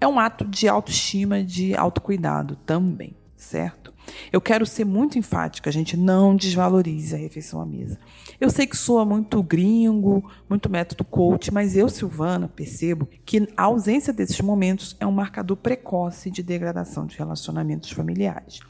[0.00, 3.92] É um ato de autoestima, de autocuidado também certo?
[4.32, 7.98] Eu quero ser muito enfática, a gente não desvalorize a refeição à mesa.
[8.40, 13.64] Eu sei que soa muito gringo, muito método coach, mas eu, Silvana, percebo que a
[13.64, 18.60] ausência desses momentos é um marcador precoce de degradação de relacionamentos familiares.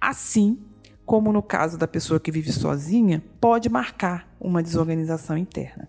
[0.00, 0.58] Assim,
[1.04, 5.88] como no caso da pessoa que vive sozinha, pode marcar uma desorganização interna.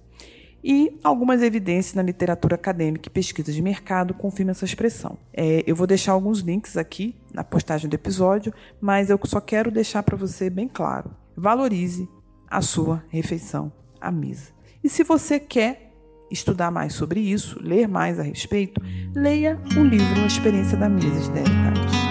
[0.70, 5.18] E algumas evidências na literatura acadêmica e pesquisas de mercado confirmam essa expressão.
[5.32, 9.72] É, eu vou deixar alguns links aqui na postagem do episódio, mas eu só quero
[9.72, 12.10] deixar para você bem claro: valorize
[12.50, 14.52] a sua refeição à mesa.
[14.84, 15.94] E se você quer
[16.30, 18.82] estudar mais sobre isso, ler mais a respeito,
[19.16, 22.07] leia o livro A Experiência da Mesa de Derek Titus.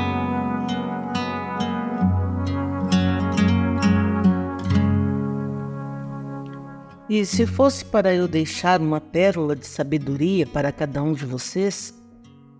[7.08, 11.94] E se fosse para eu deixar uma pérola de sabedoria para cada um de vocês,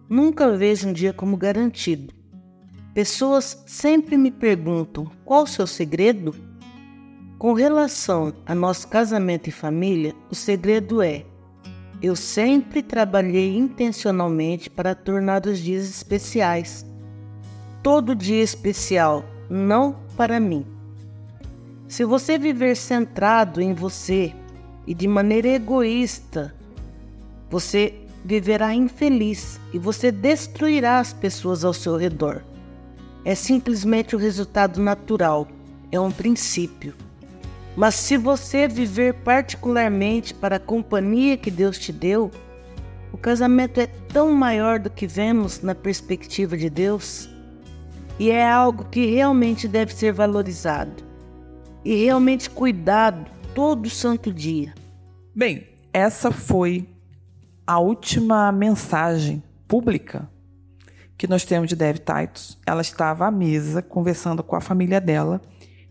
[0.08, 2.14] nunca vejo um dia como garantido.
[2.94, 6.32] Pessoas sempre me perguntam qual o seu segredo?
[7.38, 11.26] Com relação a nosso casamento e família, o segredo é:
[12.00, 16.86] eu sempre trabalhei intencionalmente para tornar os dias especiais.
[17.82, 20.75] Todo dia especial, não para mim
[21.88, 24.34] se você viver centrado em você
[24.86, 26.52] e de maneira egoísta,
[27.48, 32.42] você viverá infeliz e você destruirá as pessoas ao seu redor.
[33.24, 35.46] É simplesmente o resultado natural,
[35.92, 36.92] é um princípio.
[37.76, 42.32] Mas se você viver particularmente para a companhia que Deus te deu,
[43.12, 47.28] o casamento é tão maior do que vemos na perspectiva de Deus
[48.18, 51.05] e é algo que realmente deve ser valorizado
[51.86, 54.74] e realmente cuidado todo santo dia.
[55.32, 56.84] Bem, essa foi
[57.64, 60.28] a última mensagem pública
[61.16, 62.58] que nós temos de Dev Titus.
[62.66, 65.40] Ela estava à mesa conversando com a família dela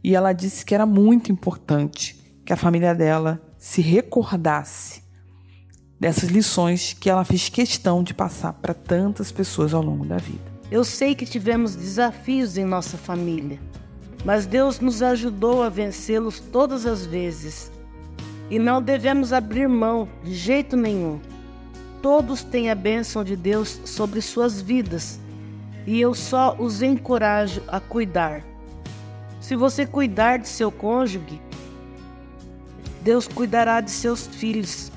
[0.04, 5.02] e ela disse que era muito importante que a família dela se recordasse
[5.98, 10.44] dessas lições que ela fez questão de passar para tantas pessoas ao longo da vida.
[10.70, 13.62] Eu sei que tivemos desafios em nossa família,
[14.26, 17.72] mas Deus nos ajudou a vencê-los todas as vezes.
[18.50, 21.20] E não devemos abrir mão de jeito nenhum.
[22.02, 25.20] Todos têm a bênção de Deus sobre suas vidas
[25.86, 28.44] e eu só os encorajo a cuidar.
[29.40, 31.40] Se você cuidar de seu cônjuge,
[33.02, 34.92] Deus cuidará de seus filhos.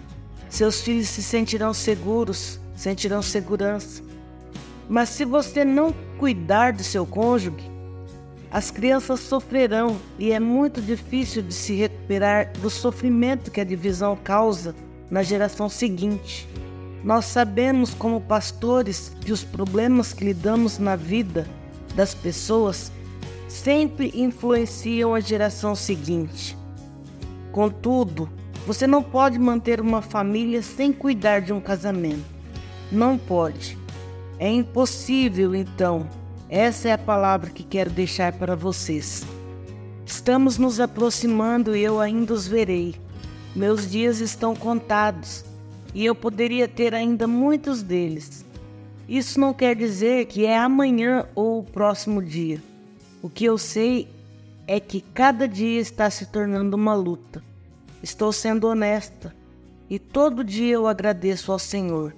[0.48, 4.02] Seus filhos se sentirão seguros, sentirão segurança.
[4.88, 7.70] Mas se você não cuidar de seu cônjuge,
[8.50, 14.16] as crianças sofrerão e é muito difícil de se recuperar do sofrimento que a divisão
[14.16, 14.74] causa
[15.10, 16.48] na geração seguinte.
[17.04, 21.46] Nós sabemos, como pastores, que os problemas que lidamos na vida
[21.94, 22.90] das pessoas
[23.48, 26.56] sempre influenciam a geração seguinte.
[27.52, 28.28] Contudo,
[28.66, 32.24] você não pode manter uma família sem cuidar de um casamento.
[32.90, 33.78] Não pode.
[34.38, 36.08] É impossível, então,
[36.50, 39.22] essa é a palavra que quero deixar para vocês.
[40.06, 42.94] Estamos nos aproximando e eu ainda os verei.
[43.54, 45.44] Meus dias estão contados
[45.94, 48.46] e eu poderia ter ainda muitos deles.
[49.06, 52.62] Isso não quer dizer que é amanhã ou o próximo dia.
[53.20, 54.08] O que eu sei
[54.66, 57.44] é que cada dia está se tornando uma luta.
[58.02, 59.34] Estou sendo honesta
[59.90, 62.16] e todo dia eu agradeço ao Senhor.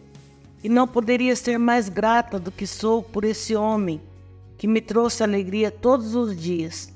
[0.62, 4.00] E não poderia ser mais grata do que sou por esse homem
[4.60, 6.92] que me trouxe alegria todos os dias,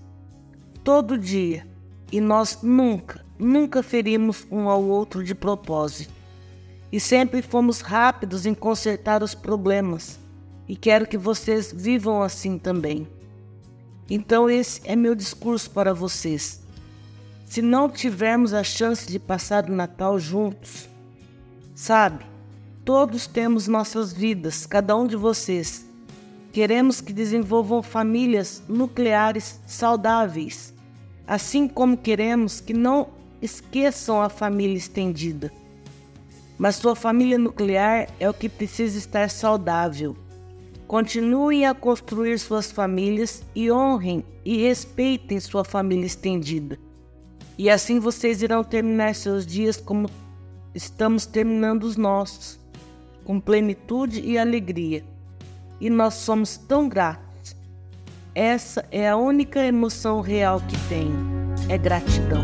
[0.84, 1.66] todo dia,
[2.12, 6.12] e nós nunca, nunca ferimos um ao outro de propósito.
[6.92, 10.20] E sempre fomos rápidos em consertar os problemas,
[10.68, 13.08] e quero que vocês vivam assim também.
[14.10, 16.62] Então, esse é meu discurso para vocês.
[17.46, 20.86] Se não tivermos a chance de passar o Natal juntos,
[21.74, 22.26] sabe,
[22.84, 25.86] Todos temos nossas vidas, cada um de vocês.
[26.54, 30.72] Queremos que desenvolvam famílias nucleares saudáveis,
[31.26, 33.08] assim como queremos que não
[33.42, 35.52] esqueçam a família estendida.
[36.56, 40.16] Mas sua família nuclear é o que precisa estar saudável.
[40.86, 46.78] Continuem a construir suas famílias e honrem e respeitem sua família estendida.
[47.58, 50.08] E assim vocês irão terminar seus dias como
[50.72, 52.60] estamos terminando os nossos,
[53.24, 55.13] com plenitude e alegria.
[55.84, 57.54] E nós somos tão gratos.
[58.34, 61.14] Essa é a única emoção real que tenho,
[61.68, 62.42] é gratidão.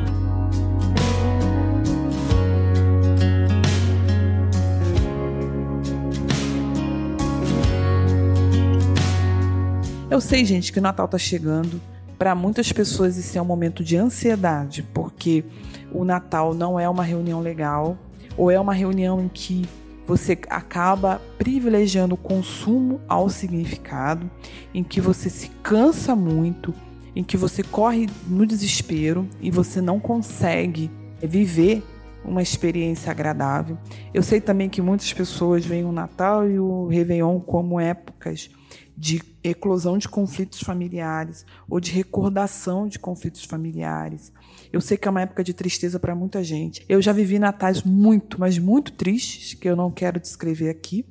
[10.11, 11.81] Eu sei, gente, que o Natal tá chegando.
[12.19, 15.47] Para muitas pessoas isso é um momento de ansiedade, porque
[15.91, 17.97] o Natal não é uma reunião legal,
[18.37, 19.67] ou é uma reunião em que
[20.07, 24.31] você acaba privilegiando o consumo ao significado,
[24.75, 26.75] em que você se cansa muito,
[27.15, 30.91] em que você corre no desespero e você não consegue
[31.23, 31.83] viver
[32.25, 33.79] uma experiência agradável.
[34.13, 38.51] Eu sei também que muitas pessoas veem o Natal e o Réveillon como épocas
[38.97, 44.33] de eclosão de conflitos familiares ou de recordação de conflitos familiares.
[44.73, 46.85] Eu sei que é uma época de tristeza para muita gente.
[46.89, 51.05] Eu já vivi natais muito, mas muito tristes, que eu não quero descrever aqui.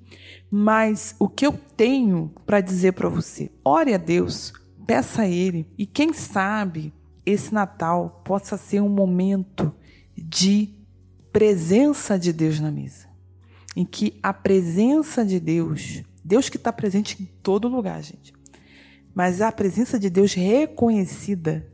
[0.49, 3.51] Mas o que eu tenho para dizer para você?
[3.63, 4.53] Ore a Deus,
[4.87, 6.93] peça a Ele, e quem sabe
[7.25, 9.73] esse Natal possa ser um momento
[10.17, 10.73] de
[11.31, 13.07] presença de Deus na mesa,
[13.75, 18.33] em que a presença de Deus Deus que está presente em todo lugar, gente.
[19.15, 21.67] Mas a presença de Deus reconhecida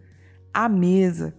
[0.53, 1.35] à mesa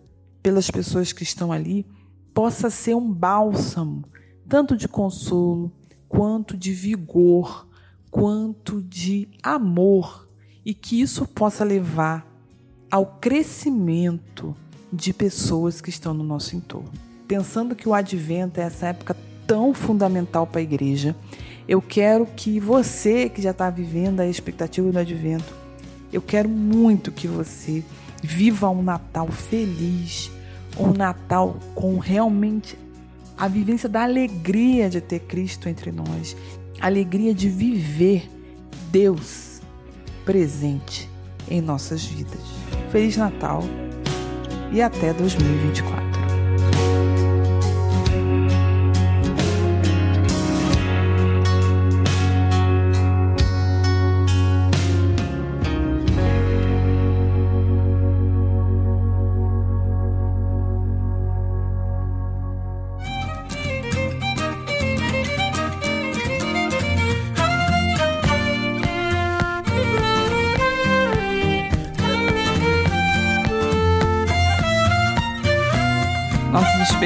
[0.46, 1.84] pelas pessoas que estão ali
[2.32, 4.04] possa ser um bálsamo,
[4.48, 5.72] tanto de consolo,
[6.08, 7.66] quanto de vigor,
[8.12, 10.28] quanto de amor,
[10.64, 12.24] e que isso possa levar
[12.88, 14.54] ao crescimento
[14.92, 16.92] de pessoas que estão no nosso entorno.
[17.26, 19.16] Pensando que o advento é essa época
[19.48, 21.16] tão fundamental para a igreja
[21.66, 25.52] eu quero que você que já está vivendo a expectativa do advento,
[26.12, 27.82] eu quero muito que você
[28.22, 30.30] viva um Natal feliz,
[30.78, 32.78] um Natal com realmente
[33.36, 36.36] a vivência da alegria de ter Cristo entre nós,
[36.80, 38.30] alegria de viver
[38.90, 39.60] Deus
[40.24, 41.08] presente
[41.48, 42.40] em nossas vidas.
[42.90, 43.62] Feliz Natal
[44.72, 46.05] e até 2024.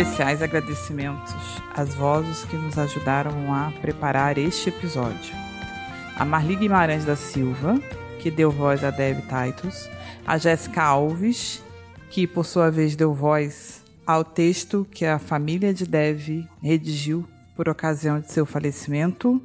[0.01, 1.35] Especiais agradecimentos
[1.77, 5.35] às vozes que nos ajudaram a preparar este episódio.
[6.17, 7.79] A Marli Guimarães da Silva,
[8.19, 9.91] que deu voz a Deb Titus,
[10.27, 11.63] a Jéssica Alves,
[12.09, 17.69] que por sua vez deu voz ao texto que a família de Dev redigiu por
[17.69, 19.39] ocasião de seu falecimento,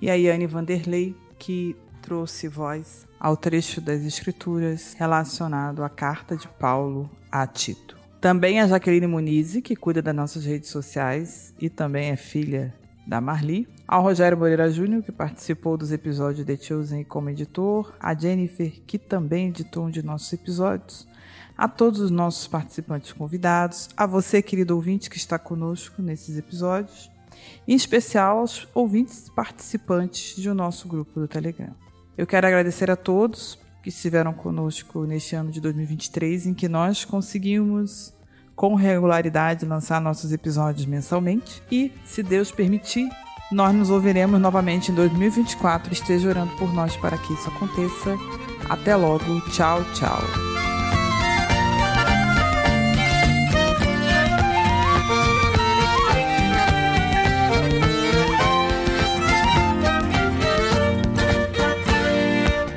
[0.00, 6.48] e a Yane Vanderlei, que trouxe voz ao trecho das Escrituras relacionado à carta de
[6.48, 8.01] Paulo a Tito.
[8.22, 12.72] Também a Jaqueline Muniz, que cuida das nossas redes sociais e também é filha
[13.04, 13.66] da Marli.
[13.84, 17.92] Ao Rogério Moreira Júnior, que participou dos episódios de Chosen como editor.
[17.98, 21.04] A Jennifer, que também editou um de nossos episódios.
[21.58, 23.88] A todos os nossos participantes convidados.
[23.96, 27.10] A você, querido ouvinte, que está conosco nesses episódios.
[27.66, 31.74] Em especial aos ouvintes participantes do nosso grupo do Telegram.
[32.16, 37.04] Eu quero agradecer a todos que estiveram conosco neste ano de 2023, em que nós
[37.04, 38.14] conseguimos
[38.54, 41.62] com regularidade lançar nossos episódios mensalmente.
[41.70, 43.08] E, se Deus permitir,
[43.50, 45.92] nós nos ouviremos novamente em 2024.
[45.92, 48.16] Esteja orando por nós para que isso aconteça.
[48.68, 49.40] Até logo.
[49.50, 50.71] Tchau, tchau.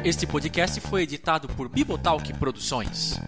[0.06, 3.20] Este podcast foi editado por Bibotalk Produções.